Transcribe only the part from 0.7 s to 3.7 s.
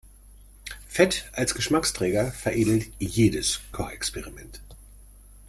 Fett als Geschmacksträger veredelt jedes